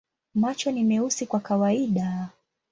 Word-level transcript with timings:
Macho 0.33 0.71
ni 0.71 0.83
meusi 0.83 1.25
kwa 1.25 1.39
kawaida. 1.39 2.29